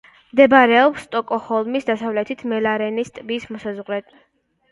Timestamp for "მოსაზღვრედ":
3.57-4.09